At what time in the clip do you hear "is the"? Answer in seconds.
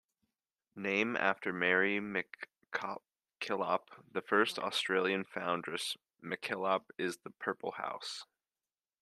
6.97-7.29